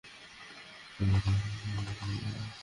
আমাদের 0.99 1.33
পিছু 1.83 2.05
নিয়েছে! 2.07 2.41